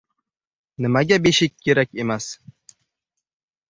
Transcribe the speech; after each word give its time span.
—Nimaga 0.85 1.21
beshik 1.27 1.55
kerak 1.69 1.95
emas? 2.07 2.35